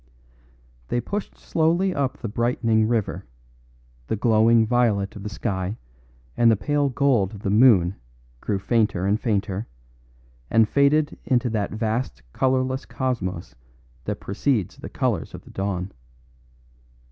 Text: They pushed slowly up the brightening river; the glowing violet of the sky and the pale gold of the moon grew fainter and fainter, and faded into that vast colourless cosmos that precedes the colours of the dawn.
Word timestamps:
They 0.87 0.99
pushed 0.99 1.37
slowly 1.37 1.93
up 1.93 2.17
the 2.17 2.27
brightening 2.27 2.87
river; 2.87 3.23
the 4.07 4.15
glowing 4.15 4.65
violet 4.65 5.15
of 5.15 5.21
the 5.21 5.29
sky 5.29 5.77
and 6.35 6.49
the 6.49 6.55
pale 6.55 6.89
gold 6.89 7.35
of 7.35 7.41
the 7.43 7.51
moon 7.51 7.93
grew 8.39 8.57
fainter 8.57 9.05
and 9.05 9.19
fainter, 9.21 9.67
and 10.49 10.67
faded 10.67 11.19
into 11.23 11.51
that 11.51 11.69
vast 11.69 12.23
colourless 12.33 12.87
cosmos 12.87 13.53
that 14.05 14.19
precedes 14.19 14.77
the 14.77 14.89
colours 14.89 15.35
of 15.35 15.43
the 15.43 15.51
dawn. 15.51 15.91